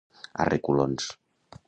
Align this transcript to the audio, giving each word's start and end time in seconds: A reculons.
A 0.45 0.47
reculons. 0.53 1.03